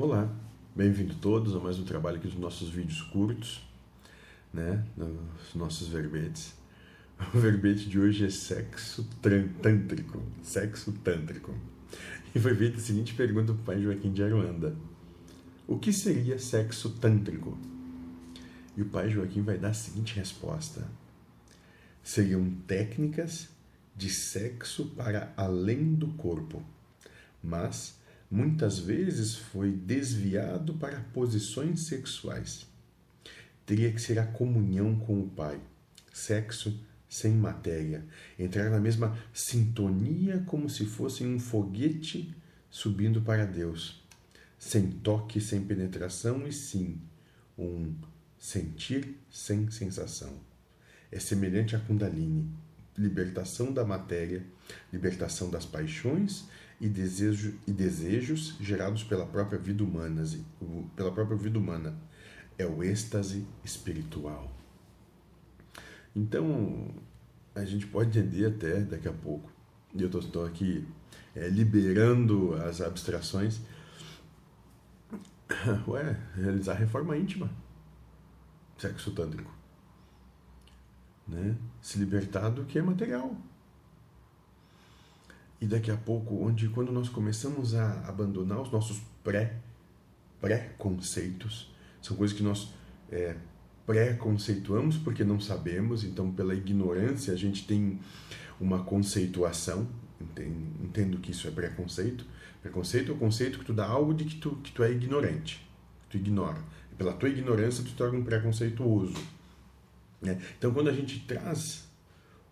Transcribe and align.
Olá, 0.00 0.32
bem-vindo 0.76 1.12
todos 1.16 1.56
a 1.56 1.58
mais 1.58 1.76
um 1.76 1.84
trabalho 1.84 2.18
aqui 2.18 2.28
dos 2.28 2.38
nossos 2.38 2.68
vídeos 2.68 3.02
curtos, 3.02 3.68
né, 4.54 4.84
nos 4.96 5.56
nossos 5.56 5.88
verbetes. 5.88 6.54
O 7.34 7.38
verbete 7.40 7.88
de 7.88 7.98
hoje 7.98 8.24
é 8.24 8.30
sexo 8.30 9.02
tântrico, 9.20 10.22
sexo 10.40 10.92
tântrico. 11.02 11.52
E 12.32 12.38
foi 12.38 12.54
feita 12.54 12.76
a 12.76 12.80
seguinte 12.80 13.12
pergunta 13.12 13.52
para 13.52 13.60
o 13.60 13.64
pai 13.64 13.82
Joaquim 13.82 14.12
de 14.12 14.22
Aruanda. 14.22 14.76
O 15.66 15.80
que 15.80 15.92
seria 15.92 16.38
sexo 16.38 16.90
tântrico? 16.90 17.58
E 18.76 18.82
o 18.82 18.88
pai 18.88 19.10
Joaquim 19.10 19.42
vai 19.42 19.58
dar 19.58 19.70
a 19.70 19.74
seguinte 19.74 20.14
resposta. 20.14 20.88
Seriam 22.04 22.48
técnicas 22.68 23.48
de 23.96 24.08
sexo 24.10 24.86
para 24.90 25.34
além 25.36 25.92
do 25.92 26.06
corpo, 26.12 26.62
mas 27.42 27.97
muitas 28.30 28.78
vezes 28.78 29.34
foi 29.34 29.72
desviado 29.72 30.74
para 30.74 31.00
posições 31.12 31.80
sexuais. 31.80 32.66
Teria 33.64 33.92
que 33.92 34.00
ser 34.00 34.18
a 34.18 34.26
comunhão 34.26 34.96
com 34.96 35.20
o 35.20 35.28
Pai, 35.28 35.60
sexo 36.12 36.78
sem 37.08 37.32
matéria, 37.32 38.04
entrar 38.38 38.70
na 38.70 38.78
mesma 38.78 39.16
sintonia 39.32 40.42
como 40.46 40.68
se 40.68 40.84
fosse 40.84 41.24
um 41.24 41.38
foguete 41.38 42.34
subindo 42.70 43.22
para 43.22 43.46
Deus, 43.46 44.02
sem 44.58 44.90
toque, 44.90 45.40
sem 45.40 45.64
penetração 45.64 46.46
e 46.46 46.52
sim 46.52 47.00
um 47.58 47.94
sentir 48.38 49.16
sem 49.30 49.70
sensação. 49.70 50.32
É 51.10 51.18
semelhante 51.18 51.74
a 51.74 51.78
Kundalini, 51.78 52.46
libertação 52.96 53.72
da 53.72 53.84
matéria, 53.84 54.44
libertação 54.92 55.50
das 55.50 55.64
paixões 55.64 56.44
e, 56.80 56.88
desejo, 56.88 57.58
e 57.66 57.72
desejos 57.72 58.56
gerados 58.60 59.02
pela 59.02 59.26
própria 59.26 59.58
vida 59.58 59.82
humana, 59.82 60.24
pela 60.94 61.12
própria 61.12 61.36
vida 61.36 61.58
humana. 61.58 61.96
É 62.56 62.66
o 62.66 62.82
êxtase 62.82 63.46
espiritual. 63.64 64.52
Então, 66.14 66.92
a 67.54 67.64
gente 67.64 67.86
pode 67.86 68.18
entender 68.18 68.46
até 68.46 68.80
daqui 68.80 69.08
a 69.08 69.12
pouco, 69.12 69.50
e 69.94 70.02
eu 70.02 70.08
estou 70.08 70.44
aqui 70.44 70.86
é, 71.34 71.48
liberando 71.48 72.54
as 72.54 72.80
abstrações, 72.80 73.60
ué, 75.86 76.18
realizar 76.34 76.74
reforma 76.74 77.16
íntima, 77.16 77.50
sexo 78.76 79.12
tântrico. 79.12 79.52
Né? 81.26 81.56
Se 81.80 81.98
libertar 81.98 82.48
do 82.50 82.64
que 82.64 82.78
é 82.78 82.82
material. 82.82 83.36
E 85.60 85.66
daqui 85.66 85.90
a 85.90 85.96
pouco, 85.96 86.36
onde 86.44 86.68
quando 86.68 86.92
nós 86.92 87.08
começamos 87.08 87.74
a 87.74 88.08
abandonar 88.08 88.60
os 88.60 88.70
nossos 88.70 89.00
pré 89.24 89.56
pré-conceitos, 90.40 91.68
são 92.00 92.16
coisas 92.16 92.36
que 92.36 92.44
nós 92.44 92.72
é, 93.10 93.34
pré-conceituamos 93.84 94.96
porque 94.96 95.24
não 95.24 95.40
sabemos, 95.40 96.04
então 96.04 96.30
pela 96.30 96.54
ignorância 96.54 97.32
a 97.32 97.36
gente 97.36 97.66
tem 97.66 97.98
uma 98.60 98.84
conceituação, 98.84 99.88
entendo 100.82 101.18
que 101.18 101.32
isso 101.32 101.48
é 101.48 101.50
preconceito. 101.50 102.24
Preconceito 102.62 103.10
é 103.10 103.14
o 103.14 103.18
conceito 103.18 103.58
que 103.58 103.64
tu 103.64 103.72
dá 103.72 103.86
algo 103.86 104.12
de 104.14 104.24
que 104.24 104.36
tu, 104.36 104.56
que 104.56 104.70
tu 104.70 104.82
é 104.82 104.92
ignorante, 104.92 105.66
tu 106.10 106.16
ignora. 106.16 106.58
E 106.92 106.94
pela 106.94 107.12
tua 107.12 107.28
ignorância 107.28 107.82
tu 107.82 107.92
torna 107.94 108.18
um 108.18 108.24
preconceituoso. 108.24 109.14
Né? 110.20 110.40
Então 110.56 110.72
quando 110.72 110.88
a 110.88 110.92
gente 110.92 111.20
traz 111.20 111.87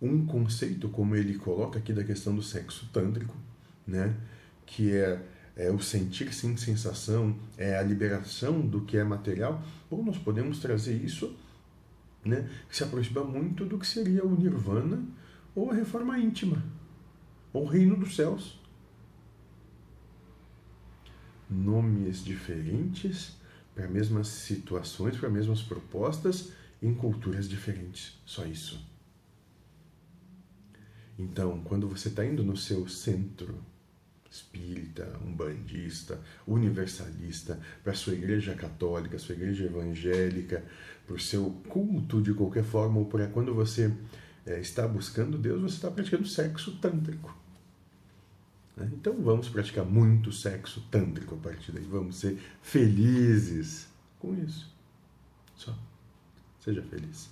um 0.00 0.24
conceito, 0.24 0.88
como 0.88 1.16
ele 1.16 1.36
coloca 1.36 1.78
aqui 1.78 1.92
da 1.92 2.04
questão 2.04 2.34
do 2.34 2.42
sexo 2.42 2.88
tântrico, 2.92 3.34
né? 3.86 4.14
que 4.64 4.92
é, 4.92 5.20
é 5.56 5.70
o 5.70 5.80
sentir 5.80 6.32
sem 6.32 6.56
sensação, 6.56 7.36
é 7.56 7.76
a 7.76 7.82
liberação 7.82 8.60
do 8.60 8.82
que 8.82 8.96
é 8.96 9.04
material, 9.04 9.62
ou 9.90 10.04
nós 10.04 10.18
podemos 10.18 10.60
trazer 10.60 10.94
isso 10.94 11.36
né? 12.24 12.48
que 12.68 12.76
se 12.76 12.84
aproxima 12.84 13.24
muito 13.24 13.64
do 13.64 13.78
que 13.78 13.86
seria 13.86 14.24
o 14.24 14.38
nirvana 14.38 15.02
ou 15.54 15.70
a 15.70 15.74
reforma 15.74 16.18
íntima, 16.18 16.62
ou 17.52 17.64
o 17.64 17.68
reino 17.68 17.96
dos 17.96 18.14
céus. 18.14 18.60
Nomes 21.50 22.22
diferentes 22.22 23.36
para 23.74 23.88
mesmas 23.88 24.28
situações, 24.28 25.16
para 25.16 25.30
mesmas 25.30 25.62
propostas, 25.62 26.52
em 26.82 26.92
culturas 26.94 27.48
diferentes. 27.48 28.20
Só 28.26 28.44
isso. 28.44 28.84
Então, 31.18 31.60
quando 31.64 31.88
você 31.88 32.08
está 32.08 32.24
indo 32.24 32.44
no 32.44 32.56
seu 32.56 32.86
centro 32.88 33.58
espírita, 34.30 35.18
umbandista, 35.24 36.20
universalista, 36.46 37.58
para 37.82 37.94
sua 37.94 38.12
igreja 38.12 38.54
católica, 38.54 39.18
sua 39.18 39.34
igreja 39.34 39.64
evangélica, 39.64 40.64
para 41.06 41.16
o 41.16 41.20
seu 41.20 41.50
culto 41.68 42.20
de 42.20 42.34
qualquer 42.34 42.64
forma, 42.64 42.98
ou 42.98 43.06
para 43.06 43.26
quando 43.26 43.54
você 43.54 43.92
é, 44.46 44.60
está 44.60 44.86
buscando 44.86 45.38
Deus, 45.38 45.62
você 45.62 45.76
está 45.76 45.90
praticando 45.90 46.26
sexo 46.26 46.76
tântrico. 46.76 47.36
Né? 48.76 48.90
Então 48.92 49.14
vamos 49.22 49.48
praticar 49.48 49.84
muito 49.84 50.30
sexo 50.30 50.80
tântrico 50.90 51.34
a 51.34 51.38
partir 51.38 51.72
daí. 51.72 51.84
Vamos 51.84 52.16
ser 52.16 52.38
felizes 52.62 53.88
com 54.18 54.34
isso. 54.34 54.72
Só. 55.56 55.76
Seja 56.60 56.82
feliz. 56.82 57.30